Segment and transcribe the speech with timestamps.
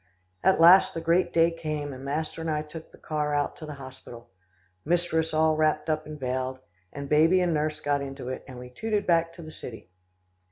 [0.43, 3.67] At last, the great day came, and master and I took the car out to
[3.67, 4.31] the hospital.
[4.83, 6.57] Mistress all wrapped up and veiled,
[6.91, 9.91] and baby and nurse got into it, and we tooted back to the city.